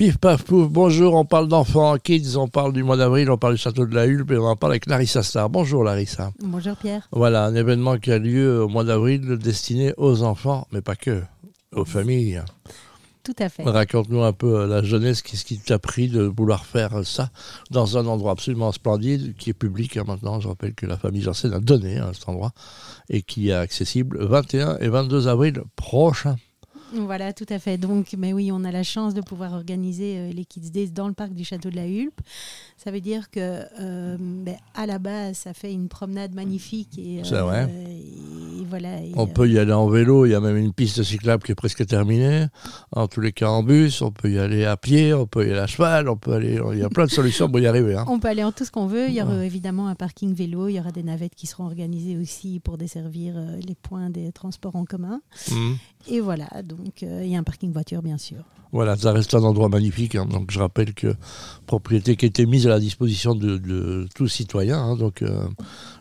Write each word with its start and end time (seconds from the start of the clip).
Pif 0.00 0.16
paf 0.16 0.44
pouf, 0.44 0.66
bonjour, 0.66 1.12
on 1.12 1.26
parle 1.26 1.46
d'enfants, 1.46 1.98
kids, 1.98 2.38
on 2.38 2.48
parle 2.48 2.72
du 2.72 2.82
mois 2.82 2.96
d'avril, 2.96 3.30
on 3.30 3.36
parle 3.36 3.56
du 3.56 3.60
château 3.60 3.84
de 3.84 3.94
la 3.94 4.06
Hulpe 4.06 4.30
et 4.30 4.38
on 4.38 4.46
en 4.46 4.56
parle 4.56 4.72
avec 4.72 4.86
Larissa 4.86 5.22
Star. 5.22 5.50
Bonjour 5.50 5.84
Larissa. 5.84 6.32
Bonjour 6.42 6.74
Pierre. 6.74 7.06
Voilà, 7.12 7.44
un 7.44 7.54
événement 7.54 7.98
qui 7.98 8.10
a 8.10 8.18
lieu 8.18 8.62
au 8.62 8.68
mois 8.68 8.84
d'avril 8.84 9.36
destiné 9.36 9.92
aux 9.98 10.22
enfants, 10.22 10.66
mais 10.72 10.80
pas 10.80 10.96
que, 10.96 11.20
aux 11.74 11.84
familles. 11.84 12.42
Tout 13.24 13.34
à 13.40 13.50
fait. 13.50 13.62
Raconte-nous 13.62 14.22
un 14.22 14.32
peu 14.32 14.64
la 14.64 14.82
jeunesse, 14.82 15.20
qu'est-ce 15.20 15.44
qui 15.44 15.58
t'a 15.58 15.78
pris 15.78 16.08
de 16.08 16.22
vouloir 16.22 16.64
faire 16.64 17.04
ça 17.04 17.28
dans 17.70 17.98
un 17.98 18.06
endroit 18.06 18.32
absolument 18.32 18.72
splendide 18.72 19.36
qui 19.36 19.50
est 19.50 19.52
public 19.52 19.98
hein, 19.98 20.04
maintenant. 20.06 20.40
Je 20.40 20.48
rappelle 20.48 20.72
que 20.72 20.86
la 20.86 20.96
famille 20.96 21.20
Janssen 21.20 21.52
a 21.52 21.60
donné 21.60 21.98
hein, 21.98 22.12
cet 22.14 22.26
endroit 22.26 22.52
et 23.10 23.20
qui 23.20 23.50
est 23.50 23.52
accessible 23.52 24.16
21 24.24 24.78
et 24.78 24.88
22 24.88 25.28
avril 25.28 25.60
prochain. 25.76 26.36
Voilà, 26.92 27.32
tout 27.32 27.46
à 27.48 27.58
fait. 27.58 27.78
Donc, 27.78 28.14
mais 28.18 28.32
oui, 28.32 28.50
on 28.52 28.64
a 28.64 28.72
la 28.72 28.82
chance 28.82 29.14
de 29.14 29.20
pouvoir 29.20 29.52
organiser 29.52 30.18
euh, 30.18 30.32
les 30.32 30.44
Kids 30.44 30.70
Days 30.70 30.90
dans 30.90 31.08
le 31.08 31.14
parc 31.14 31.32
du 31.32 31.44
Château 31.44 31.70
de 31.70 31.76
la 31.76 31.86
Hulpe. 31.86 32.20
Ça 32.76 32.90
veut 32.90 33.00
dire 33.00 33.30
que, 33.30 33.64
euh, 33.80 34.16
ben, 34.18 34.56
à 34.74 34.86
la 34.86 34.98
base, 34.98 35.38
ça 35.38 35.54
fait 35.54 35.72
une 35.72 35.88
promenade 35.88 36.34
magnifique. 36.34 36.98
Et, 36.98 37.20
euh, 37.20 37.24
voilà. 38.70 39.02
et, 39.02 39.12
On 39.16 39.26
peut 39.26 39.46
y 39.50 39.58
aller 39.58 39.72
en 39.74 39.88
vélo, 39.88 40.24
il 40.24 40.30
y 40.30 40.34
a 40.34 40.40
même 40.40 40.56
une 40.56 40.72
piste 40.72 41.02
cyclable 41.02 41.42
qui 41.42 41.52
est 41.52 41.54
presque 41.56 41.84
terminée. 41.86 42.46
En 42.92 43.06
tous 43.08 43.20
les 43.20 43.32
cas 43.32 43.48
en 43.50 43.62
bus, 43.62 44.00
on 44.00 44.10
peut 44.10 44.30
y 44.30 44.38
aller 44.38 44.64
à 44.64 44.76
pied, 44.78 45.12
on 45.12 45.26
peut 45.26 45.46
y 45.46 45.50
aller 45.50 45.58
à 45.60 45.66
cheval, 45.66 46.08
on 46.08 46.16
peut 46.16 46.32
aller. 46.32 46.58
Il 46.72 46.78
y 46.78 46.82
a 46.82 46.88
plein 46.88 47.04
de 47.04 47.10
solutions 47.10 47.50
pour 47.50 47.60
y 47.60 47.66
arriver. 47.66 47.94
hein. 47.96 48.06
On 48.08 48.18
peut 48.18 48.28
aller 48.28 48.44
en 48.44 48.52
tout 48.52 48.64
ce 48.64 48.70
qu'on 48.70 48.86
veut. 48.86 49.08
Il 49.08 49.14
y 49.14 49.20
aura 49.22 49.44
évidemment 49.44 49.88
un 49.88 49.94
parking 49.94 50.32
vélo. 50.32 50.68
Il 50.68 50.74
y 50.76 50.80
aura 50.80 50.92
des 50.92 51.02
navettes 51.02 51.34
qui 51.34 51.46
seront 51.46 51.64
organisées 51.66 52.16
aussi 52.16 52.60
pour 52.60 52.78
desservir 52.78 53.34
euh, 53.36 53.58
les 53.66 53.74
points 53.74 54.08
des 54.08 54.32
transports 54.32 54.76
en 54.76 54.84
commun. 54.86 55.20
Mhm. 55.50 55.76
Et 56.08 56.20
voilà, 56.20 56.48
donc 56.64 57.02
euh, 57.02 57.22
il 57.24 57.30
y 57.30 57.36
a 57.36 57.38
un 57.38 57.42
parking 57.42 57.72
voiture, 57.72 58.00
bien 58.02 58.16
sûr. 58.16 58.38
Voilà, 58.72 58.94
ça 58.96 59.10
reste 59.12 59.34
un 59.34 59.42
endroit 59.42 59.68
magnifique. 59.68 60.14
hein. 60.14 60.26
Donc 60.30 60.52
je 60.52 60.58
rappelle 60.60 60.94
que 60.94 61.14
propriété 61.66 62.14
qui 62.14 62.24
a 62.24 62.28
été 62.28 62.46
mise 62.46 62.66
à 62.68 62.70
la 62.70 62.78
disposition 62.78 63.34
de, 63.34 63.58
de 63.58 64.06
tous 64.14 64.28
citoyens. 64.28 64.78
hein. 64.78 64.96
Donc 64.96 65.22
euh, 65.22 65.42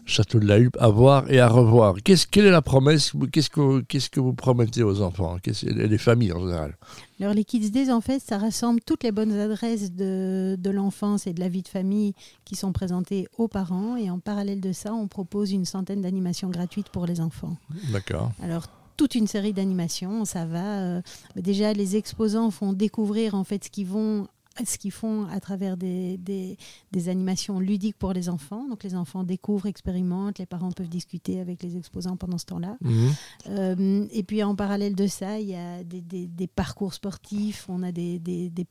château 0.06 0.40
de 0.40 0.46
la 0.46 0.60
Hulpe 0.60 0.78
à 0.80 0.88
voir 0.90 1.30
et 1.32 1.40
à 1.40 1.48
revoir. 1.48 1.96
Qu'est-ce, 2.04 2.28
quelle 2.28 2.46
est 2.46 2.52
la 2.52 2.59
promesse 2.62 3.14
qu'est-ce 3.32 3.50
que, 3.50 3.82
qu'est-ce 3.82 4.10
que 4.10 4.20
vous 4.20 4.34
promettez 4.34 4.84
aux 4.84 5.02
enfants 5.02 5.38
et 5.38 5.88
les 5.88 5.98
familles 5.98 6.34
en 6.34 6.40
général? 6.40 6.78
Alors 7.20 7.34
les 7.34 7.44
Kids 7.44 7.70
Days, 7.72 7.92
en 7.92 8.02
fait, 8.02 8.20
ça 8.20 8.38
rassemble 8.38 8.80
toutes 8.82 9.04
les 9.04 9.12
bonnes 9.12 9.34
adresses 9.34 9.92
de, 9.92 10.56
de 10.58 10.70
l'enfance 10.70 11.28
et 11.28 11.34
de 11.34 11.40
la 11.40 11.50
vie 11.50 11.62
de 11.62 11.68
famille 11.68 12.14
qui 12.46 12.56
sont 12.56 12.72
présentées 12.72 13.28
aux 13.38 13.48
parents. 13.48 13.96
Et 13.98 14.10
en 14.10 14.20
parallèle 14.20 14.62
de 14.62 14.72
ça, 14.72 14.94
on 14.94 15.08
propose 15.08 15.52
une 15.52 15.66
centaine 15.66 16.02
d'animations 16.02 16.50
gratuites 16.50 16.90
pour 16.90 17.06
les 17.06 17.20
enfants. 17.20 17.58
D'accord. 17.92 18.32
Alors 18.42 18.68
toute 18.96 19.16
une 19.16 19.28
série 19.28 19.54
d'animations, 19.54 20.26
ça 20.26 20.46
va. 20.46 20.80
euh, 20.80 21.02
déjà, 21.38 21.72
les 21.72 21.96
exposants 21.96 22.52
font 22.52 22.74
découvrir 22.74 23.34
en 23.34 23.46
fait 23.46 23.64
ce 23.64 23.70
qu'ils 23.70 23.88
vont 23.88 24.28
ce 24.66 24.78
qu'ils 24.78 24.92
font 24.92 25.26
à 25.28 25.40
travers 25.40 25.78
des, 25.78 26.18
des, 26.18 26.58
des 26.92 27.10
animations 27.10 27.60
ludiques 27.60 27.98
pour 27.98 28.14
les 28.14 28.30
enfants. 28.30 28.68
Donc 28.70 28.84
les 28.84 28.96
enfants 28.96 29.24
découvrent, 29.24 29.68
expérimentent, 29.68 30.40
les 30.40 30.46
parents 30.46 30.72
peuvent 30.72 30.90
discuter 30.90 31.40
avec 31.40 31.64
les 31.64 31.78
exposants 31.78 32.18
pendant 32.18 32.38
ce 32.38 32.46
temps-là. 32.46 32.78
Mhm. 32.82 33.10
Euh, 33.48 34.06
et 34.12 34.24
puis 34.24 34.44
en 34.44 34.56
parallèle 34.56 34.96
de 34.96 35.08
ça, 35.08 35.40
il 35.40 35.50
y 35.50 35.56
a 35.56 35.84
des, 35.84 36.02
des- 36.02 36.48
parcours 36.48 36.94
sportifs, 36.94 37.66
on 37.70 37.84
a 37.84 37.92
des, 37.92 38.20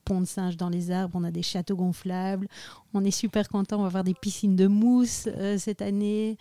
ponts 0.05 0.21
de 0.21 0.27
singes 0.27 0.57
dans 0.57 0.69
les 0.69 0.91
arbres, 0.91 1.15
on 1.17 1.25
a 1.25 1.31
des 1.31 1.43
châteaux 1.43 1.77
gonflables, 1.77 2.49
on 2.93 3.05
est 3.05 3.11
super 3.11 3.49
content, 3.49 3.77
on 3.79 3.83
va 3.83 3.87
avoir 3.87 4.05
des 4.05 4.15
piscines 4.15 4.57
de 4.57 4.67
mousse 4.67 5.29
euh, 5.29 5.57
cette 5.59 5.81
année, 5.83 6.37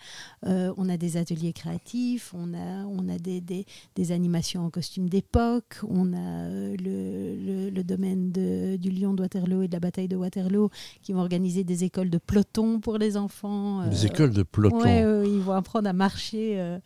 Euh, 0.46 0.72
on 0.76 0.88
a 0.88 0.96
des 0.96 1.16
ateliers 1.16 1.52
créatifs, 1.52 2.32
on 2.34 2.54
a, 2.54 2.84
on 2.86 3.08
a 3.08 3.18
des, 3.18 3.64
animations 4.12 4.64
en 4.64 4.70
costume 4.70 5.08
d'époque, 5.08 5.78
on 5.88 6.12
a 6.12 6.48
le, 6.48 7.36
le- 7.36 7.70
le 7.70 7.84
domaine 7.84 8.30
de- 8.32 8.76
du 8.76 8.90
lion 8.90 9.14
de 9.14 9.22
Waterloo 9.38 9.62
et 9.62 9.68
de 9.68 9.72
la 9.72 9.80
bataille 9.80 10.08
de 10.08 10.16
Waterloo 10.16 10.70
qui 11.02 11.12
vont 11.12 11.20
organiser 11.20 11.64
des 11.64 11.84
écoles 11.84 12.10
de 12.10 12.18
peloton 12.18 12.80
pour 12.80 12.98
les 12.98 13.16
enfants. 13.16 13.86
Des 13.86 14.04
euh, 14.04 14.08
écoles 14.08 14.32
de 14.32 14.42
peloton. 14.42 14.80
Ouais, 14.80 15.04
ouais, 15.04 15.28
ils 15.28 15.40
vont 15.40 15.52
apprendre 15.52 15.88
à 15.88 15.92
marcher 15.92 16.78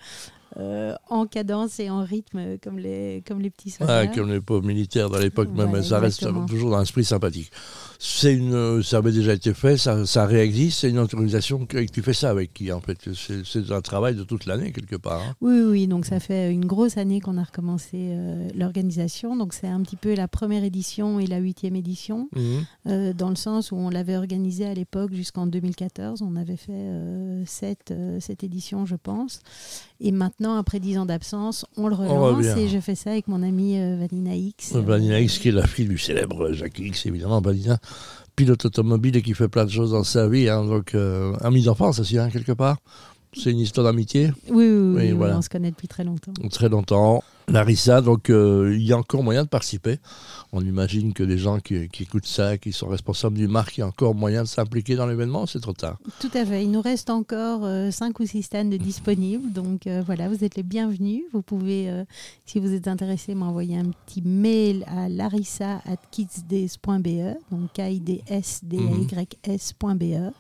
euh, 0.56 0.62
euh, 0.62 0.94
en 1.08 1.26
cadence 1.26 1.80
et 1.80 1.90
en 1.90 2.02
rythme 2.02 2.38
euh, 2.38 2.56
comme 2.62 2.78
les, 2.78 3.22
comme 3.26 3.40
les 3.40 3.50
petits 3.50 3.70
soldats. 3.70 4.00
Ah, 4.00 4.06
comme 4.06 4.30
les 4.30 4.40
pauvres 4.40 4.66
militaires 4.66 5.10
dans 5.10 5.18
l'époque 5.18 5.48
même, 5.48 5.68
Voilà, 5.70 5.82
ça 5.82 5.98
reste 5.98 6.26
toujours 6.46 6.70
dans 6.70 6.78
l'esprit 6.78 7.04
sympathique. 7.04 7.50
C'est 7.98 8.34
une, 8.34 8.82
ça 8.82 8.96
avait 8.98 9.12
déjà 9.12 9.32
été 9.32 9.54
fait, 9.54 9.76
ça, 9.76 10.04
ça 10.06 10.26
réexiste, 10.26 10.80
c'est 10.80 10.90
une 10.90 10.98
autorisation 10.98 11.66
que 11.66 11.78
tu 11.84 12.02
fais 12.02 12.12
ça 12.12 12.30
avec 12.30 12.52
qui 12.52 12.72
en 12.72 12.80
fait 12.80 12.98
C'est 13.14 13.70
un 13.70 13.80
travail 13.80 14.16
de 14.16 14.24
toute 14.24 14.46
l'année 14.46 14.72
quelque 14.72 14.96
part. 14.96 15.20
hein. 15.20 15.34
Oui, 15.40 15.60
oui, 15.60 15.86
donc 15.86 16.04
ça 16.04 16.18
fait 16.18 16.50
une 16.52 16.64
grosse 16.66 16.96
année 16.96 17.20
qu'on 17.20 17.38
a 17.38 17.44
recommencé 17.44 17.90
euh, 18.12 18.48
l'organisation. 18.56 19.36
Donc 19.36 19.52
c'est 19.54 19.68
un 19.68 19.80
petit 19.82 19.96
peu 19.96 20.14
la 20.14 20.26
première 20.26 20.64
édition 20.64 21.20
et 21.20 21.26
la 21.26 21.38
huitième 21.38 21.76
édition, 21.76 22.28
Mhm. 22.34 22.42
euh, 22.88 23.12
dans 23.12 23.30
le 23.30 23.36
sens 23.36 23.70
où 23.70 23.76
on 23.76 23.88
l'avait 23.88 24.16
organisé 24.16 24.66
à 24.66 24.74
l'époque 24.74 25.12
jusqu'en 25.14 25.46
2014. 25.46 26.22
On 26.22 26.34
avait 26.34 26.56
fait 26.56 26.72
euh, 26.72 27.44
sept, 27.46 27.90
euh, 27.92 28.18
cette 28.20 28.42
édition, 28.42 28.84
je 28.84 28.96
pense. 28.96 29.40
Et 30.00 30.10
maintenant, 30.10 30.41
après 30.50 30.80
dix 30.80 30.98
ans 30.98 31.06
d'absence, 31.06 31.64
on 31.76 31.88
le 31.88 31.94
relance 31.94 32.44
et 32.56 32.68
je 32.68 32.78
fais 32.80 32.94
ça 32.94 33.10
avec 33.10 33.28
mon 33.28 33.42
amie 33.42 33.78
euh, 33.78 33.96
Vanina 33.98 34.34
X. 34.34 34.72
Vanina 34.74 35.20
X, 35.20 35.38
qui 35.38 35.48
est 35.48 35.52
la 35.52 35.66
fille 35.66 35.86
du 35.86 35.98
célèbre 35.98 36.52
Jacques 36.52 36.78
X, 36.78 37.06
évidemment, 37.06 37.40
Vanina, 37.40 37.78
pilote 38.36 38.64
automobile 38.64 39.16
et 39.16 39.22
qui 39.22 39.34
fait 39.34 39.48
plein 39.48 39.64
de 39.64 39.70
choses 39.70 39.92
dans 39.92 40.04
sa 40.04 40.28
vie, 40.28 40.48
hein, 40.48 40.64
donc 40.64 40.94
euh, 40.94 41.34
amie 41.40 41.62
d'enfance 41.62 41.98
aussi, 41.98 42.18
hein, 42.18 42.30
quelque 42.30 42.52
part. 42.52 42.78
C'est 43.34 43.50
une 43.50 43.60
histoire 43.60 43.86
d'amitié, 43.86 44.30
Oui, 44.48 44.54
oui, 44.54 44.66
oui, 44.66 44.94
Oui, 44.94 45.02
oui, 45.04 45.10
voilà. 45.12 45.38
on 45.38 45.42
se 45.42 45.48
connaît 45.48 45.70
depuis 45.70 45.88
très 45.88 46.04
longtemps. 46.04 46.32
très 46.50 46.68
longtemps. 46.68 47.24
Larissa, 47.48 48.00
donc 48.00 48.30
euh, 48.30 48.70
il 48.74 48.82
y 48.82 48.92
a 48.92 48.96
encore 48.98 49.22
moyen 49.24 49.42
de 49.42 49.48
participer. 49.48 49.98
On 50.52 50.60
imagine 50.64 51.12
que 51.12 51.24
les 51.24 51.38
gens 51.38 51.58
qui, 51.58 51.88
qui 51.88 52.04
écoutent 52.04 52.26
ça, 52.26 52.56
qui 52.56 52.70
sont 52.72 52.86
responsables 52.88 53.36
du 53.36 53.48
marque, 53.48 53.78
il 53.78 53.80
y 53.80 53.82
a 53.82 53.86
encore 53.88 54.14
moyen 54.14 54.42
de 54.44 54.48
s'impliquer 54.48 54.94
dans 54.96 55.06
l'événement, 55.06 55.44
c'est 55.46 55.58
trop 55.60 55.72
tard? 55.72 55.98
Tout 56.20 56.30
à 56.34 56.44
fait. 56.46 56.62
Il 56.62 56.70
nous 56.70 56.80
reste 56.82 57.10
encore 57.10 57.66
5 57.90 58.20
ou 58.20 58.26
6 58.26 58.42
stands 58.44 58.64
disponibles. 58.66 59.50
Donc 59.52 59.86
euh, 59.88 60.02
voilà, 60.06 60.28
vous 60.28 60.44
êtes 60.44 60.54
les 60.54 60.62
bienvenus. 60.62 61.22
Vous 61.32 61.42
pouvez, 61.42 61.90
euh, 61.90 62.04
si 62.46 62.60
vous 62.60 62.72
êtes 62.72 62.86
intéressé, 62.86 63.34
m'envoyer 63.34 63.76
un 63.76 63.90
petit 64.06 64.22
mail 64.22 64.84
à 64.86 65.08
larissa.kidsdays.be, 65.08 67.34
donc 67.50 67.72
K-I-D-S-D-A-Y-S.be. 69.02 70.32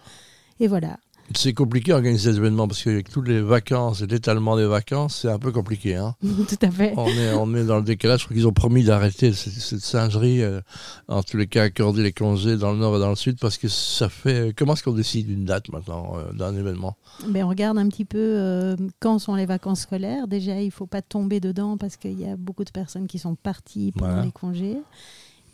Et 0.60 0.66
voilà. 0.68 0.98
C'est 1.36 1.52
compliqué 1.54 1.92
d'organiser 1.92 2.30
ces 2.32 2.36
événements 2.38 2.66
parce 2.68 2.82
qu'avec 2.82 3.08
toutes 3.10 3.28
les 3.28 3.40
vacances 3.40 4.00
et 4.02 4.06
l'étalement 4.06 4.56
des 4.56 4.66
vacances, 4.66 5.20
c'est 5.22 5.28
un 5.30 5.38
peu 5.38 5.52
compliqué. 5.52 5.96
Hein. 5.96 6.14
Tout 6.22 6.56
à 6.62 6.70
fait. 6.70 6.94
On 6.96 7.06
est, 7.08 7.32
on 7.34 7.54
est 7.54 7.64
dans 7.64 7.76
le 7.76 7.82
décalage. 7.82 8.20
Je 8.20 8.24
crois 8.26 8.36
qu'ils 8.36 8.46
ont 8.46 8.52
promis 8.52 8.84
d'arrêter 8.84 9.32
cette, 9.32 9.52
cette 9.52 9.80
singerie, 9.80 10.42
euh, 10.42 10.60
en 11.08 11.22
tous 11.22 11.36
les 11.36 11.46
cas, 11.46 11.64
accorder 11.64 12.02
les 12.02 12.12
congés 12.12 12.56
dans 12.56 12.72
le 12.72 12.78
nord 12.78 12.96
et 12.96 13.00
dans 13.00 13.10
le 13.10 13.16
sud, 13.16 13.38
parce 13.40 13.58
que 13.58 13.68
ça 13.68 14.08
fait. 14.08 14.54
Comment 14.56 14.74
est-ce 14.74 14.82
qu'on 14.82 14.92
décide 14.92 15.28
une 15.30 15.44
date 15.44 15.68
maintenant 15.70 16.14
euh, 16.16 16.32
d'un 16.32 16.54
événement? 16.56 16.96
Ben, 17.28 17.44
on 17.44 17.48
regarde 17.48 17.78
un 17.78 17.88
petit 17.88 18.04
peu 18.04 18.18
euh, 18.18 18.76
quand 19.00 19.18
sont 19.18 19.34
les 19.34 19.46
vacances 19.46 19.80
scolaires. 19.82 20.28
Déjà, 20.28 20.60
il 20.60 20.66
ne 20.66 20.70
faut 20.70 20.86
pas 20.86 21.02
tomber 21.02 21.40
dedans 21.40 21.76
parce 21.76 21.96
qu'il 21.96 22.18
y 22.20 22.28
a 22.28 22.36
beaucoup 22.36 22.64
de 22.64 22.70
personnes 22.70 23.06
qui 23.06 23.18
sont 23.18 23.34
parties 23.34 23.92
pendant 23.92 24.10
Voilà. 24.10 24.24
les 24.26 24.32
congés. 24.32 24.76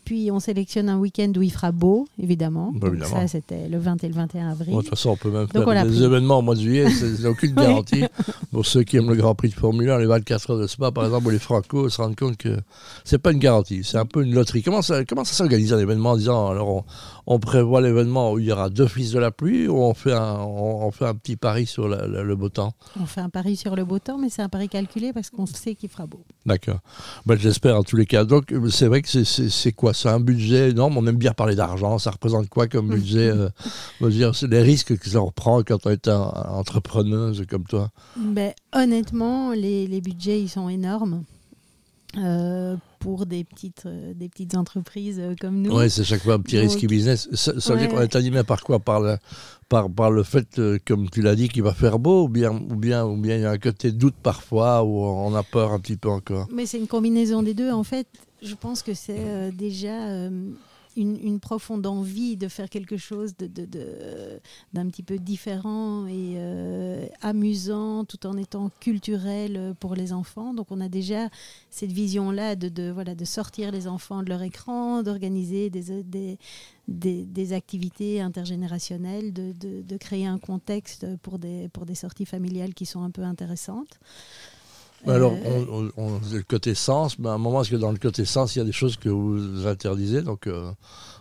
Puis 0.09 0.31
on 0.31 0.41
sélectionne 0.41 0.89
un 0.89 0.97
week-end 0.99 1.31
où 1.37 1.43
il 1.43 1.53
fera 1.53 1.71
beau, 1.71 2.09
évidemment. 2.19 2.73
Bah, 2.73 2.87
Donc 2.89 2.97
évidemment. 2.97 3.21
ça, 3.21 3.29
c'était 3.29 3.69
le 3.69 3.77
20 3.79 4.03
et 4.05 4.09
le 4.09 4.15
21 4.15 4.49
avril. 4.49 4.71
Bon, 4.71 4.79
De 4.79 4.83
toute 4.83 4.89
façon, 4.91 5.11
on 5.11 5.17
peut 5.17 5.31
même 5.31 5.47
faire 5.49 5.67
des 5.85 5.91
pris. 5.91 6.03
événements 6.03 6.39
au 6.39 6.43
mois 6.43 6.55
de 6.55 6.61
juillet, 6.63 6.89
c'est 6.89 7.27
aucune 7.27 7.53
garantie. 7.55 8.05
Pour 8.51 8.65
ceux 8.65 8.85
qui 8.85 8.97
aiment 8.97 9.11
le 9.11 9.17
Grand 9.17 9.35
Prix 9.35 9.51
de 9.51 9.55
Formule 9.55 9.91
1, 9.91 9.99
les 9.99 10.07
24 10.07 10.51
heures 10.53 10.59
de 10.61 10.67
Spa, 10.67 10.91
par 10.93 11.05
exemple, 11.05 11.27
ou 11.27 11.31
les 11.31 11.39
Franco, 11.39 11.91
se 11.91 12.01
rendent 12.01 12.17
compte 12.17 12.39
que 12.39 12.57
c'est 13.05 13.19
pas 13.19 13.33
une 13.33 13.39
garantie, 13.39 13.83
c'est 13.85 13.99
un 13.99 14.07
peu 14.07 14.25
une 14.25 14.33
loterie. 14.35 14.63
Comment 14.63 14.81
ça, 14.81 15.05
comment 15.05 15.25
ça 15.25 15.35
s'organise 15.35 15.75
un 15.75 15.79
événement 15.79 16.13
en 16.13 16.17
disant, 16.17 16.49
alors 16.49 16.69
on, 16.71 16.85
on 17.27 17.39
prévoit 17.39 17.83
l'événement 17.83 18.33
où 18.33 18.39
il 18.39 18.47
y 18.47 18.53
aura 18.53 18.71
deux 18.71 18.87
fils 18.87 19.11
de 19.13 19.19
la 19.19 19.31
pluie, 19.31 19.69
ou 19.69 19.77
on 19.77 19.93
fait 19.93 20.15
un, 20.15 20.37
on, 20.39 20.87
on 20.87 20.91
fait 20.91 21.05
un 21.05 21.15
petit 21.15 21.37
pari 21.37 21.67
sur 21.67 21.87
la- 21.87 22.07
la- 22.07 22.23
le 22.23 22.35
beau 22.35 22.49
temps? 22.49 22.73
On 22.99 23.05
fait 23.05 23.21
un 23.21 23.29
pari 23.29 23.57
sur 23.57 23.77
le 23.77 23.85
beau 23.85 23.99
temps, 23.99 24.17
mais 24.17 24.31
c'est 24.31 24.41
un 24.41 24.49
pari 24.49 24.71
calculé 24.71 25.13
parce 25.13 25.29
qu'on 25.29 25.45
sait 25.45 25.75
qu'il 25.75 25.91
fera 25.91 26.07
beau. 26.07 26.23
D'accord. 26.47 26.79
Ben, 27.27 27.37
J'espère 27.39 27.77
en 27.77 27.83
tous 27.83 27.97
les 27.97 28.07
cas. 28.07 28.25
Donc, 28.25 28.55
c'est 28.71 28.87
vrai 28.87 29.03
que 29.03 29.09
c'est 29.25 29.73
quoi? 29.73 29.93
C'est 29.99 30.09
un 30.09 30.21
budget 30.21 30.71
énorme. 30.71 30.97
On 30.97 31.07
aime 31.09 31.17
bien 31.17 31.33
parler 31.33 31.57
d'argent. 31.57 31.99
Ça 31.99 32.13
représente 32.13 32.49
quoi 32.49 32.69
comme 32.69 32.89
budget 32.89 33.31
euh, 34.01 34.11
dire, 34.11 34.31
les 34.49 34.63
risques 34.63 34.97
que 34.97 35.09
ça 35.09 35.19
reprend 35.19 35.63
quand 35.65 35.87
on 35.87 35.91
est 35.91 36.07
un, 36.07 36.21
un 36.21 36.51
entrepreneuse 36.51 37.45
comme 37.51 37.65
toi. 37.65 37.91
Ben, 38.17 38.53
honnêtement, 38.73 39.51
les, 39.51 39.89
les 39.89 40.01
budgets, 40.01 40.41
ils 40.41 40.49
sont 40.49 40.69
énormes. 40.69 41.25
Euh, 42.17 42.77
pour 42.99 43.27
des 43.27 43.45
petites, 43.45 43.85
euh, 43.87 44.13
des 44.15 44.29
petites 44.29 44.55
entreprises 44.57 45.19
euh, 45.21 45.35
comme 45.41 45.63
nous. 45.63 45.77
Oui, 45.77 45.89
c'est 45.91 46.05
chaque 46.05 46.23
fois 46.23 46.35
un 46.35 46.41
petit 46.41 46.57
Donc- 46.57 46.71
risque 46.71 46.87
business. 46.87 47.29
Ça, 47.33 47.59
ça 47.61 47.75
veut 47.75 47.81
dire 47.81 47.89
Ouais, 47.91 47.97
qu'on 47.97 48.03
est 48.03 48.17
animé 48.17 48.43
par 48.45 48.63
quoi? 48.63 48.79
Par 48.79 49.01
le, 49.01 49.17
par, 49.69 49.91
par 49.91 50.11
le 50.11 50.23
fait, 50.23 50.59
euh, 50.59 50.79
comme 50.87 51.09
tu 51.11 51.23
l'as 51.23 51.35
dit, 51.37 51.49
qu'il 51.49 51.63
va 51.63 51.73
faire 51.75 51.99
beau 51.99 52.25
ou 52.25 52.29
bien, 52.29 52.53
ou, 52.53 52.77
bien, 52.77 53.05
ou 53.07 53.17
bien 53.17 53.37
il 53.37 53.43
y 53.43 53.45
a 53.47 53.51
un 53.51 53.59
côté 53.59 53.93
doute 53.93 54.17
parfois 54.23 54.83
où 54.85 54.99
on 55.05 55.35
a 55.35 55.43
peur 55.43 55.73
un 55.73 55.79
petit 55.81 55.97
peu 55.97 56.09
encore? 56.09 56.49
Mais 56.53 56.67
c'est 56.67 56.79
une 56.79 56.87
combinaison 56.89 57.43
des 57.43 57.55
deux. 57.55 57.71
En 57.71 57.85
fait, 57.85 58.07
je 58.43 58.55
pense 58.55 58.83
que 58.83 58.95
c'est 58.95 59.51
déjà. 59.53 60.29
Euh, 60.99 61.17
une, 61.23 61.41
profonde 61.41 61.87
envie 61.87 62.37
de 62.37 62.49
faire 62.49 62.69
quelque 62.69 62.97
chose 62.97 63.37
de, 63.37 63.47
de- 63.47 64.41
d'un 64.73 64.89
petit 64.89 65.03
peu 65.03 65.19
différent 65.19 66.07
et 66.07 66.35
euh, 66.37 67.07
amusant 67.21 68.05
tout 68.05 68.27
en 68.27 68.37
étant 68.37 68.71
culturel 68.81 69.75
pour 69.81 69.95
les 69.95 70.13
enfants. 70.13 70.55
Donc 70.55 70.67
on 70.71 70.81
a 70.81 70.89
déjà 70.89 71.29
cette 71.71 71.93
vision-là 71.93 72.57
de, 72.57 72.69
de, 72.69 72.91
voilà, 72.91 73.15
de 73.15 73.25
sortir 73.25 73.71
les 73.71 73.87
enfants 73.87 74.23
de 74.23 74.29
leur 74.29 74.43
écran, 74.43 75.03
d'organiser 75.03 75.71
des, 75.71 76.03
des, 76.03 76.39
des, 76.89 77.25
des 77.25 77.53
activités 77.53 78.21
intergénérationnelles, 78.21 79.33
de, 79.33 79.53
de, 79.53 79.83
de 79.83 79.97
créer 79.97 80.27
un 80.27 80.39
contexte 80.39 81.07
pour 81.23 81.39
des, 81.39 81.69
pour 81.69 81.87
des 81.87 81.95
sorties 81.95 82.27
familiales 82.27 82.75
qui 82.75 82.87
sont 82.87 83.03
un 83.03 83.11
peu 83.11 83.23
intéressantes. 83.23 83.99
Alors, 85.07 85.33
Euh, 85.33 85.65
on, 85.71 85.91
on- 85.99 86.05
on- 86.17 86.21
le 86.33 86.43
côté 86.43 86.75
sens, 86.75 87.19
mais 87.19 87.29
à 87.29 87.33
un 87.33 87.39
moment, 87.39 87.63
est-ce 87.63 87.71
que 87.71 87.77
dans 87.77 87.93
le 87.93 87.99
côté 87.99 88.25
sens, 88.25 88.57
il 88.57 88.59
y 88.59 88.63
a 88.63 88.65
des 88.65 88.73
choses 88.73 88.97
que 88.97 89.09
vous 89.09 89.67
interdisez, 89.67 90.23
donc 90.23 90.47
euh, 90.47 90.71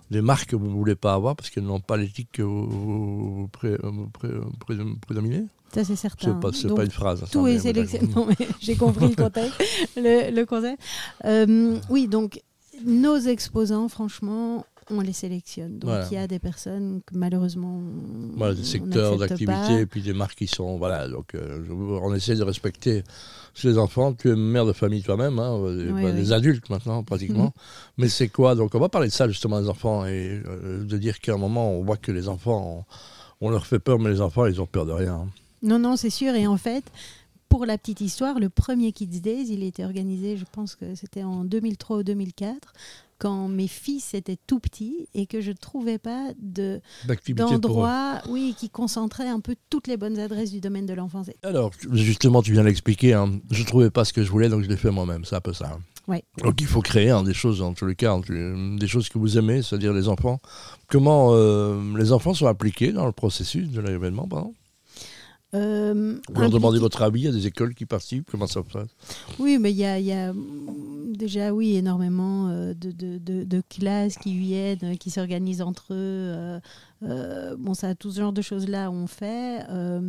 des 0.09 0.21
marques 0.21 0.49
que 0.49 0.55
vous 0.55 0.67
ne 0.67 0.73
voulez 0.73 0.95
pas 0.95 1.13
avoir 1.13 1.35
parce 1.35 1.49
qu'elles 1.49 1.63
n'ont 1.65 1.79
pas 1.79 1.97
l'éthique 1.97 2.29
que 2.33 2.41
vous, 2.41 2.65
vous, 2.67 3.35
vous 3.41 3.47
pré- 3.47 3.77
vous 3.83 4.07
pré- 4.07 4.29
pré- 4.59 4.77
prédominez? 5.05 5.43
Ça, 5.73 5.83
c'est 5.83 5.95
certain. 5.97 6.33
C'est 6.33 6.39
pas, 6.39 6.53
c'est 6.53 6.67
Donc, 6.67 6.77
pas 6.77 6.85
une 6.85 6.91
phrase. 6.91 7.19
ça, 7.19 7.27
Tout 7.27 7.45
est 7.45 7.59
sélectionné. 7.59 8.13
j'ai 8.61 8.75
compris 8.75 9.09
le 9.09 9.15
contexte. 9.15 9.61
Le, 9.97 10.31
le 10.33 10.45
concept. 10.45 10.81
Euh, 11.25 11.77
oui, 11.89 12.07
donc 12.07 12.41
nos 12.85 13.17
exposants, 13.17 13.89
franchement, 13.89 14.65
on 14.89 15.01
les 15.01 15.13
sélectionne. 15.13 15.79
Donc 15.79 15.89
Voilà. 15.89 16.07
il 16.09 16.13
y 16.13 16.17
a 16.17 16.27
des 16.27 16.39
personnes 16.39 17.01
que 17.05 17.15
malheureusement. 17.17 17.81
Voilà, 18.35 18.53
des 18.53 18.63
secteurs 18.63 19.17
d'activité 19.17 19.79
et 19.81 19.85
puis 19.85 20.01
des 20.01 20.13
marques 20.13 20.37
qui 20.37 20.47
sont. 20.47 20.77
Voilà, 20.77 21.07
donc 21.07 21.35
euh, 21.35 21.63
on 22.01 22.13
essaie 22.13 22.35
de 22.35 22.43
respecter 22.43 23.03
les 23.63 23.77
enfants. 23.77 24.13
Tu 24.13 24.29
es 24.29 24.35
mère 24.35 24.65
de 24.65 24.73
famille 24.73 25.01
toi-même, 25.03 25.39
hein, 25.39 25.57
euh, 25.57 25.91
Oui, 25.91 26.03
bah, 26.03 26.11
oui. 26.15 26.33
adultes 26.33 26.69
maintenant 26.69 27.03
pratiquement. 27.03 27.53
Mais 27.97 28.07
c'est 28.09 28.29
quoi 28.29 28.55
Donc 28.55 28.75
on 28.75 28.79
va 28.79 28.89
parler 28.89 29.07
de 29.07 29.13
ça 29.13 29.27
justement 29.27 29.61
des 29.61 29.69
enfants 29.69 30.05
et 30.05 30.41
euh, 30.45 30.83
de 30.83 30.97
dire 30.97 31.19
qu'à 31.19 31.33
un 31.33 31.37
moment 31.37 31.71
on 31.71 31.83
voit 31.83 31.97
que 31.97 32.11
les 32.11 32.27
enfants, 32.27 32.85
on, 33.41 33.47
on 33.47 33.49
leur 33.49 33.65
fait 33.65 33.79
peur, 33.79 33.99
mais 33.99 34.09
les 34.09 34.21
enfants 34.21 34.45
ils 34.45 34.61
ont 34.61 34.65
peur 34.67 34.85
de 34.85 34.91
rien. 34.91 35.27
Non, 35.63 35.79
non, 35.79 35.95
c'est 35.95 36.09
sûr. 36.11 36.33
Et 36.35 36.45
en 36.47 36.57
fait, 36.57 36.83
pour 37.49 37.65
la 37.65 37.77
petite 37.77 38.01
histoire, 38.01 38.39
le 38.39 38.49
premier 38.49 38.91
Kids 38.91 39.21
Days, 39.21 39.47
il 39.49 39.63
été 39.63 39.83
organisé, 39.85 40.37
je 40.37 40.45
pense 40.51 40.75
que 40.75 40.95
c'était 40.95 41.23
en 41.23 41.43
2003 41.43 41.97
ou 41.97 42.03
2004, 42.03 42.73
quand 43.19 43.47
mes 43.47 43.67
fils 43.67 44.13
étaient 44.13 44.37
tout 44.47 44.59
petits 44.59 45.07
et 45.13 45.25
que 45.25 45.41
je 45.41 45.51
ne 45.51 45.55
trouvais 45.55 45.97
pas 45.97 46.31
de 46.39 46.81
d'endroit 47.29 48.21
oui, 48.29 48.55
qui 48.57 48.69
concentrait 48.69 49.27
un 49.27 49.39
peu 49.39 49.55
toutes 49.69 49.87
les 49.87 49.97
bonnes 49.97 50.19
adresses 50.19 50.51
du 50.51 50.59
domaine 50.61 50.85
de 50.85 50.93
l'enfance. 50.93 51.29
Alors, 51.43 51.71
justement, 51.91 52.41
tu 52.41 52.51
viens 52.53 52.63
l'expliquer. 52.63 53.13
Hein. 53.13 53.39
Je 53.51 53.63
trouvais 53.63 53.89
pas 53.89 54.05
ce 54.05 54.13
que 54.13 54.23
je 54.23 54.29
voulais, 54.29 54.49
donc 54.49 54.63
je 54.63 54.69
l'ai 54.69 54.77
fait 54.77 54.91
moi-même. 54.91 55.25
C'est 55.25 55.35
un 55.35 55.41
peu 55.41 55.53
ça. 55.53 55.71
hein. 55.73 55.79
Ouais. 56.07 56.23
Donc, 56.41 56.61
il 56.61 56.67
faut 56.67 56.81
créer 56.81 57.09
hein, 57.09 57.23
des 57.23 57.33
choses, 57.33 57.61
en 57.61 57.73
tous 57.73 57.85
les 57.85 57.95
cas, 57.95 58.17
des 58.29 58.87
choses 58.87 59.09
que 59.09 59.17
vous 59.17 59.37
aimez, 59.37 59.61
c'est-à-dire 59.61 59.91
les 59.91 60.07
enfants. 60.07 60.39
Comment 60.87 61.31
euh, 61.33 61.97
les 61.97 62.13
enfants 62.13 62.33
sont 62.33 62.47
impliqués 62.47 62.93
dans 62.93 63.05
le 63.05 63.11
processus 63.11 63.69
de 63.69 63.81
l'événement, 63.81 64.25
pardon? 64.27 64.53
Euh, 65.53 66.17
Vous 66.33 66.41
leur 66.41 66.49
demandez 66.49 66.77
votre 66.79 67.01
avis, 67.01 67.21
il 67.21 67.25
y 67.25 67.27
a 67.29 67.31
des 67.31 67.47
écoles 67.47 67.73
qui 67.73 67.85
participent, 67.85 68.29
comment 68.29 68.47
ça 68.47 68.61
se 68.63 68.73
passe? 68.73 68.89
Oui, 69.39 69.57
mais 69.59 69.71
il 69.71 69.77
y 69.77 69.85
a, 69.85 69.97
il 69.99 70.05
y 70.05 70.11
a, 70.11 70.33
déjà 71.13 71.53
oui 71.53 71.75
énormément 71.77 72.49
euh, 72.49 72.73
de, 72.73 72.91
de- 72.91 73.17
de- 73.17 73.43
de 73.45 73.63
classes 73.69 74.17
qui 74.17 74.37
viennent, 74.37 74.79
euh, 74.83 74.95
qui 74.95 75.09
s'organisent 75.09 75.61
entre 75.61 75.93
eux. 75.93 75.95
euh, 75.95 76.59
euh, 77.03 77.55
bon, 77.57 77.73
ça, 77.73 77.95
tout 77.95 78.11
ce 78.11 78.19
genre 78.19 78.33
de 78.33 78.41
choses-là, 78.41 78.91
on 78.91 79.07
fait. 79.07 79.63
Euh, 79.69 80.01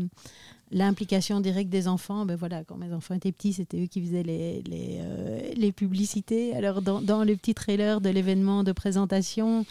L'implication 0.71 1.41
directe 1.41 1.71
des 1.71 1.89
enfants, 1.89 2.27
ben 2.27 2.37
voilà, 2.37 2.63
quand 2.65 2.77
mes 2.77 2.93
enfants 2.93 3.15
étaient 3.15 3.33
petits, 3.33 3.55
c'était 3.55 3.83
eux 3.83 3.87
qui 3.87 4.03
faisaient 4.03 4.23
les, 4.23 4.63
les, 4.69 4.99
euh, 5.01 5.41
les 5.57 5.73
publicités. 5.73 6.55
Alors, 6.55 6.83
dans, 6.83 7.01
dans 7.01 7.25
le 7.25 7.37
petit 7.37 7.55
trailer 7.55 8.01
de 8.03 8.11
l'événement 8.11 8.65
de 8.65 8.73
présentation, 8.73 9.65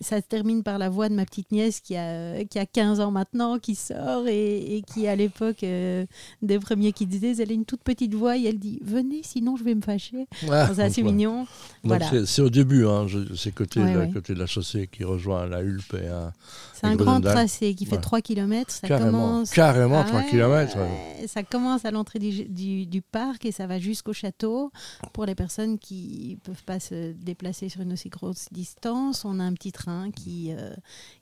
ça 0.00 0.16
se 0.18 0.22
termine 0.22 0.62
par 0.62 0.78
la 0.78 0.88
voix 0.88 1.08
de 1.08 1.14
ma 1.14 1.24
petite 1.24 1.50
nièce 1.52 1.80
qui 1.80 1.96
a, 1.96 2.44
qui 2.44 2.58
a 2.58 2.66
15 2.66 3.00
ans 3.00 3.10
maintenant, 3.10 3.58
qui 3.58 3.74
sort 3.74 4.26
et, 4.28 4.76
et 4.76 4.82
qui, 4.82 5.06
à 5.08 5.14
l'époque 5.16 5.62
euh, 5.64 6.04
des 6.42 6.58
premiers 6.58 6.92
qui 6.92 7.06
disaient, 7.06 7.36
elle 7.42 7.50
a 7.50 7.54
une 7.54 7.64
toute 7.64 7.82
petite 7.82 8.14
voix 8.14 8.36
et 8.36 8.44
elle 8.44 8.58
dit 8.58 8.78
Venez, 8.84 9.20
sinon 9.22 9.56
je 9.56 9.62
vais 9.64 9.74
me 9.74 9.82
fâcher. 9.82 10.26
Ah, 10.50 10.68
C'est 10.74 10.82
assez 10.82 11.02
mignon. 11.02 11.46
Voilà. 11.84 12.10
c'est- 12.26 12.42
au 12.42 12.50
début, 12.50 12.86
hein, 12.86 13.06
c'est 13.36 13.52
côté, 13.54 13.80
Ouais, 13.80 13.92
de- 13.92 13.98
ouais. 13.98 14.10
côté 14.12 14.34
de 14.34 14.38
la 14.40 14.46
chaussée 14.46 14.88
qui 14.90 15.04
rejoint 15.04 15.46
la 15.46 15.62
Hulpe 15.62 15.96
C'est 16.74 16.86
un 16.86 16.96
grand 16.96 17.20
tracé 17.20 17.74
qui 17.74 17.86
fait 17.86 17.96
Ouais. 17.96 18.02
3 18.02 18.20
km. 18.20 18.70
Ça 18.72 18.86
carrément, 18.88 19.10
commence. 19.12 19.50
carrément 19.50 20.00
Ah 20.00 20.04
3 20.04 20.20
ouais, 20.20 20.26
km. 20.46 20.76
ouais, 20.78 21.26
Ça 21.26 21.42
commence 21.42 21.84
à 21.84 21.90
l'entrée 21.90 22.18
du, 22.18 22.44
du- 22.44 22.86
du 22.86 23.02
parc 23.02 23.44
et 23.44 23.52
ça 23.52 23.66
va 23.66 23.78
jusqu'au 23.78 24.12
château. 24.12 24.70
Pour 25.12 25.24
les 25.26 25.34
personnes 25.34 25.78
qui 25.78 26.36
ne 26.38 26.40
peuvent 26.52 26.64
pas 26.64 26.80
se 26.80 27.12
déplacer 27.12 27.68
sur 27.68 27.80
une 27.82 27.92
aussi 27.92 28.08
grosse 28.08 28.46
distance, 28.52 29.24
on 29.24 29.40
a 29.40 29.44
un 29.44 29.52
petit 29.54 29.72
train 29.72 30.10
qui, 30.10 30.52
euh, 30.52 30.74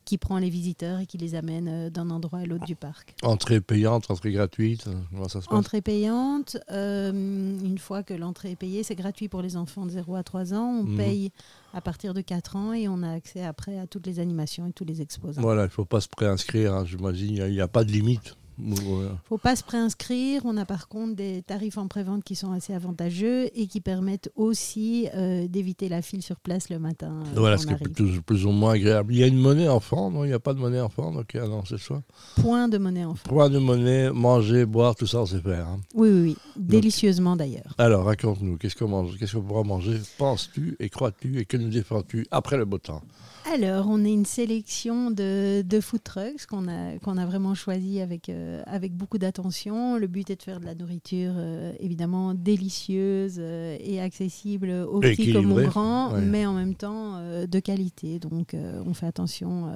qui 0.05 0.19
prend 0.19 0.39
les 0.39 0.51
visiteurs 0.51 1.01
et 1.01 1.07
qui 1.07 1.19
les 1.19 1.35
amène 1.35 1.69
euh, 1.69 1.91
d'un 1.91 2.11
endroit 2.11 2.41
à 2.41 2.45
l'autre 2.45 2.65
du 2.65 2.77
parc. 2.77 3.15
Entrée 3.23 3.61
payante, 3.61 4.11
entrée 4.11 4.33
gratuite, 4.33 4.87
euh, 4.87 4.95
comment 5.11 5.29
ça 5.29 5.41
se 5.41 5.47
passe? 5.49 5.59
Entrée 5.59 5.81
payante, 5.83 6.57
euh, 6.71 7.11
une 7.13 7.79
fois 7.79 8.03
que 8.03 8.15
l'entrée 8.15 8.53
est 8.53 8.57
payée, 8.57 8.83
c'est 8.83 8.95
gratuit 8.95 9.29
pour 9.29 9.43
les 9.43 9.57
enfants 9.57 9.87
de 9.87 9.91
0 9.91 10.15
à 10.17 10.23
3 10.23 10.55
ans. 10.55 10.81
On 10.81 10.85
Mhm. 10.85 10.97
paye 10.97 11.33
à 11.75 11.81
partir 11.81 12.15
de 12.15 12.21
4 12.21 12.57
ans 12.57 12.73
et 12.73 12.89
on 12.89 13.03
a 13.03 13.11
accès 13.13 13.43
après 13.45 13.79
à 13.79 13.87
toutes 13.87 14.07
les 14.07 14.19
animations 14.21 14.67
et 14.67 14.73
tous 14.73 14.85
les 14.85 15.01
exposants. 15.01 15.41
Voilà, 15.43 15.63
il 15.63 15.67
ne 15.67 15.71
faut 15.71 15.85
pas 15.85 16.01
se 16.01 16.09
préinscrire, 16.09 16.75
hein, 16.75 16.85
j'imagine, 16.85 17.37
il 17.37 17.53
n'y 17.53 17.61
a 17.61 17.69
pas 17.69 17.85
de 17.85 17.93
limite. 17.93 18.37
Ou, 18.59 18.75
euh, 18.97 19.11
faut 19.29 19.39
pas 19.39 19.57
se 19.57 19.65
préinscrire. 19.65 20.43
On 20.45 20.57
a 20.57 20.65
par 20.65 20.89
contre 20.89 21.17
des 21.17 21.43
tarifs 21.43 21.79
en 21.79 21.89
prévente 21.89 22.23
qui 22.23 22.35
sont 22.35 22.53
assez 22.53 22.73
avantageux 22.75 23.49
et 23.59 23.67
qui 23.67 23.81
permettent 23.81 24.31
aussi 24.37 25.09
euh, 25.15 25.49
d'éviter 25.49 25.89
la 25.89 26.03
file 26.03 26.23
sur 26.23 26.39
place 26.39 26.69
le 26.69 26.79
matin. 26.79 27.21
euh, 27.27 27.39
Voilà, 27.41 27.57
ce 27.59 27.67
qui 27.67 27.73
est 27.73 27.77
plus, 27.89 28.21
plus 28.21 28.45
ou 28.47 28.51
moins 28.51 28.73
agréable. 28.75 29.15
Il 29.15 29.19
y 29.21 29.23
a 29.23 29.27
une 29.27 29.39
monnaie 29.39 29.69
enfant, 29.69 30.11
non 30.11 30.25
Il 30.25 30.29
n'y 30.29 30.35
a 30.35 30.39
pas 30.41 30.55
de 30.55 30.59
monnaie 30.61 30.81
enfant, 30.81 31.13
donc 31.13 31.35
ah 31.35 31.47
non, 31.49 31.65
c'est 31.65 31.79
ça. 31.79 32.03
Point 32.41 32.69
de 32.69 32.79
monnaie 32.79 33.05
en 33.05 33.15
Point 33.15 33.51
de 33.51 33.59
monnaie, 33.59 34.11
manger, 34.11 34.65
boire, 34.67 34.95
tout 34.95 35.07
ça, 35.07 35.21
on 35.23 35.27
sait 35.27 35.41
faire. 35.41 35.67
hein. 35.67 35.81
Oui, 35.95 36.09
oui, 36.11 36.21
oui. 36.23 36.37
Délicieusement 36.57 37.37
d'ailleurs. 37.37 37.75
Alors, 37.79 38.05
raconte-nous, 38.05 38.59
qu'est-ce 38.59 38.77
qu'on 38.77 38.89
mange? 38.89 39.17
Qu'est-ce 39.19 39.35
qu'on 39.37 39.43
pourra 39.43 39.63
manger 39.65 39.99
Penses-tu 40.19 40.77
et 40.79 40.89
crois-tu 40.89 41.39
et 41.41 41.45
que 41.47 41.57
nous 41.57 41.69
défends-tu 41.71 42.27
après 42.31 42.57
le 42.57 42.65
beau 42.65 42.79
temps? 42.79 43.03
Alors, 43.53 43.87
on 43.91 44.03
est 44.03 44.13
une 44.13 44.25
sélection 44.25 45.11
de, 45.11 45.61
de 45.61 45.81
food 45.81 46.03
trucks 46.03 46.47
qu'on 46.49 46.69
a, 46.69 46.97
qu'on 47.03 47.19
a 47.19 47.27
vraiment 47.27 47.55
choisi 47.55 48.01
avec, 48.01 48.31
euh, 48.31 48.63
avec 48.65 48.97
beaucoup 48.97 49.19
d'attention. 49.19 49.99
Le 49.99 50.07
but 50.07 50.31
est 50.31 50.37
de 50.37 50.43
faire 50.43 50.59
de 50.59 50.65
la 50.65 50.75
nourriture 50.75 51.33
euh, 51.37 51.73
évidemment 51.79 52.33
délicieuse 52.33 53.37
euh, 53.39 53.77
et 53.79 54.01
accessible 54.01 54.71
aux 54.71 55.01
petits 55.01 55.35
comme 55.35 55.53
aux 55.53 55.61
grands, 55.61 56.15
ouais. 56.15 56.23
mais 56.23 56.47
en 56.47 56.55
même 56.55 56.75
temps 56.75 57.21
de 57.47 57.61
qualité. 57.61 58.19
Donc, 58.19 58.57
on 58.87 58.95
fait 58.95 59.07
attention 59.07 59.67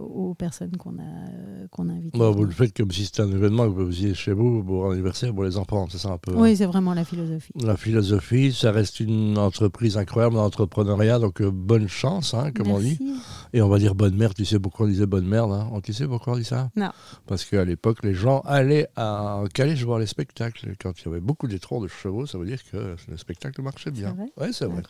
aux 0.00 0.34
personnes 0.34 0.76
qu'on 0.76 0.98
a, 0.98 1.68
qu'on 1.70 1.88
a 1.90 1.92
invitées. 1.92 2.18
Bon, 2.18 2.32
Vous 2.32 2.44
le 2.44 2.50
faites 2.50 2.76
comme 2.76 2.90
si 2.90 3.04
c'était 3.04 3.22
un 3.22 3.30
événement 3.30 3.64
que 3.64 3.74
vous 3.74 3.86
faisiez 3.86 4.14
chez 4.14 4.32
vous 4.32 4.64
pour 4.64 4.86
un 4.86 4.94
anniversaire 4.94 5.32
pour 5.32 5.44
les 5.44 5.56
enfants, 5.56 5.86
c'est 5.90 5.98
ça 5.98 6.10
un 6.10 6.18
peu 6.18 6.32
hein? 6.32 6.38
Oui, 6.38 6.56
c'est 6.56 6.66
vraiment 6.66 6.94
la 6.94 7.04
philosophie. 7.04 7.52
La 7.60 7.76
philosophie, 7.76 8.52
ça 8.52 8.72
reste 8.72 8.98
une 8.98 9.38
entreprise 9.38 9.96
incroyable 9.96 10.34
d'entrepreneuriat, 10.34 11.20
donc 11.20 11.40
bonne 11.42 11.88
chance, 11.88 12.34
hein, 12.34 12.50
comme 12.52 12.70
on 12.70 12.80
dit. 12.80 12.98
Et 13.52 13.62
on 13.62 13.68
va 13.68 13.78
dire 13.78 13.94
bonne 13.94 14.16
merde, 14.16 14.34
tu 14.34 14.44
sais 14.44 14.58
pourquoi 14.58 14.86
on 14.86 14.88
disait 14.88 15.06
bonne 15.06 15.26
merde 15.26 15.52
hein 15.52 15.70
Tu 15.82 15.92
sais 15.92 16.06
pourquoi 16.06 16.34
on 16.34 16.36
dit 16.36 16.44
ça? 16.44 16.70
Non. 16.76 16.90
Parce 17.26 17.44
qu'à 17.44 17.64
l'époque, 17.64 18.02
les 18.02 18.14
gens 18.14 18.40
allaient 18.40 18.88
à 18.96 19.42
Calais 19.54 19.74
voir 19.74 19.98
les 19.98 20.06
spectacles. 20.06 20.74
Quand 20.80 20.92
il 21.00 21.04
y 21.06 21.08
avait 21.08 21.20
beaucoup 21.20 21.48
d'étrons 21.48 21.80
de 21.80 21.88
chevaux, 21.88 22.26
ça 22.26 22.38
veut 22.38 22.46
dire 22.46 22.60
que 22.70 22.96
le 23.08 23.16
spectacle 23.16 23.62
marchait 23.62 23.90
bien. 23.90 24.12
vrai? 24.12 24.26
Ouais, 24.38 24.52
c'est 24.52 24.66
vrai. 24.66 24.82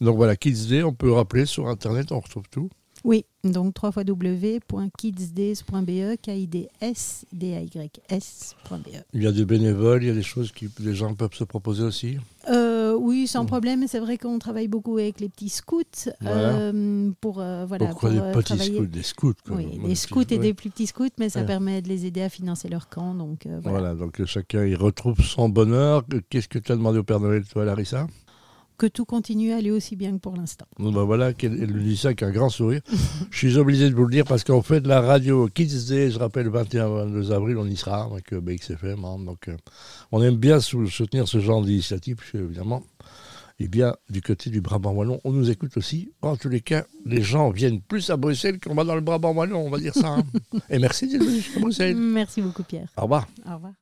Donc 0.00 0.16
voilà, 0.16 0.36
Kids 0.36 0.66
Day, 0.68 0.82
on 0.82 0.92
peut 0.92 1.12
rappeler 1.12 1.46
sur 1.46 1.68
Internet, 1.68 2.12
on 2.12 2.20
retrouve 2.20 2.44
tout. 2.50 2.68
Oui, 3.04 3.24
donc 3.44 3.74
www.kidsdays.be, 3.82 6.16
k 6.22 6.28
i 6.28 6.46
d 6.46 6.68
s 6.80 7.26
d 7.32 7.54
a 7.54 7.60
y 7.60 7.90
s.be. 8.08 8.88
Il 9.12 9.22
y 9.22 9.26
a 9.26 9.32
des 9.32 9.44
bénévoles, 9.44 10.04
il 10.04 10.06
y 10.06 10.10
a 10.10 10.14
des 10.14 10.22
choses 10.22 10.52
que 10.52 10.64
les 10.80 10.94
gens 10.94 11.14
peuvent 11.14 11.34
se 11.34 11.44
proposer 11.44 11.82
aussi. 11.82 12.16
Euh, 12.48 12.73
oui, 12.98 13.26
sans 13.26 13.44
Mm. 13.44 13.46
problème. 13.46 13.84
C'est 13.88 13.98
vrai 13.98 14.18
qu'on 14.18 14.38
travaille 14.38 14.68
beaucoup 14.68 14.98
avec 14.98 15.20
les 15.20 15.28
petits 15.28 15.48
scouts 15.48 15.82
Voilà. 16.20 16.56
euh, 16.56 17.10
pour 17.20 17.40
euh, 17.40 17.64
voilà 17.66 17.86
Pourquoi 17.86 18.10
pour, 18.10 18.18
des 18.20 18.24
euh, 18.26 18.32
petits 18.32 18.44
travailler. 18.56 18.74
scouts 18.76 18.86
Des 18.86 19.02
scouts. 19.02 19.32
quoi. 19.46 19.56
Oui, 19.56 19.80
des 19.86 19.94
scouts 19.94 20.20
et 20.30 20.38
des 20.38 20.54
plus 20.54 20.70
petits 20.70 20.86
scouts, 20.86 21.08
mais 21.18 21.28
ça 21.28 21.40
Ouais. 21.40 21.46
permet 21.46 21.82
de 21.82 21.88
les 21.88 22.06
aider 22.06 22.22
à 22.22 22.28
financer 22.28 22.68
leur 22.68 22.88
camp. 22.88 23.14
Donc 23.14 23.46
euh, 23.46 23.58
voilà. 23.62 23.78
Voilà. 23.78 23.94
donc 23.94 24.24
chacun 24.26 24.64
y 24.66 24.74
retrouve 24.74 25.20
son 25.20 25.48
bonheur. 25.48 26.04
Qu'est-ce 26.30 26.48
que 26.48 26.58
tu 26.58 26.72
as 26.72 26.76
demandé 26.76 26.98
au 26.98 27.04
Père 27.04 27.20
Noël, 27.20 27.44
toi, 27.46 27.64
Larissa? 27.64 28.06
Que 28.76 28.86
tout 28.86 29.04
continue 29.04 29.52
à 29.52 29.56
aller 29.58 29.70
aussi 29.70 29.94
bien 29.96 30.12
que 30.12 30.18
pour 30.18 30.34
l'instant. 30.36 30.66
Ben 30.78 30.90
voilà, 31.04 31.32
elle 31.42 31.52
lui 31.70 31.84
dit 31.84 31.96
ça 31.96 32.08
avec 32.08 32.22
un 32.24 32.30
grand 32.32 32.48
sourire. 32.48 32.80
je 33.30 33.36
suis 33.38 33.56
obligé 33.56 33.88
de 33.88 33.94
vous 33.94 34.04
le 34.04 34.10
dire 34.10 34.24
parce 34.24 34.42
qu'on 34.44 34.62
fait 34.62 34.80
de 34.80 34.88
la 34.88 35.00
radio 35.00 35.46
Kids 35.48 35.86
Day, 35.88 36.10
je 36.10 36.18
rappelle, 36.18 36.48
21-22 36.48 37.30
avril, 37.32 37.56
on 37.58 37.66
y 37.66 37.76
sera 37.76 38.04
avec 38.04 38.32
euh, 38.32 38.40
BXFM. 38.40 39.04
hein. 39.04 39.18
donc, 39.24 39.48
euh, 39.48 39.56
on 40.10 40.20
aime 40.22 40.36
bien 40.36 40.58
sou- 40.60 40.88
soutenir 40.88 41.28
ce 41.28 41.38
genre 41.38 41.62
d'initiative, 41.62 42.18
évidemment. 42.34 42.82
Et 43.60 43.68
bien, 43.68 43.94
du 44.10 44.20
côté 44.20 44.50
du 44.50 44.60
Brabant 44.60 44.90
Wallon, 44.90 45.20
on 45.22 45.30
nous 45.30 45.48
écoute 45.48 45.76
aussi. 45.76 46.10
En 46.22 46.36
tous 46.36 46.48
les 46.48 46.60
cas, 46.60 46.84
les 47.06 47.22
gens 47.22 47.50
viennent 47.50 47.80
plus 47.80 48.10
à 48.10 48.16
Bruxelles 48.16 48.58
qu'on 48.58 48.74
va 48.74 48.82
dans 48.82 48.96
le 48.96 49.00
Brabant 49.00 49.32
Wallon, 49.32 49.64
on 49.64 49.70
va 49.70 49.78
dire 49.78 49.94
ça. 49.94 50.08
hein. 50.16 50.24
Et 50.70 50.80
merci 50.80 51.06
d'être 51.06 51.22
venu 51.22 51.40
à 51.56 51.60
Bruxelles. 51.60 51.96
Merci 51.96 52.42
beaucoup, 52.42 52.64
Pierre. 52.64 52.88
Au 52.96 53.02
revoir. 53.02 53.28
Au 53.48 53.54
revoir. 53.54 53.72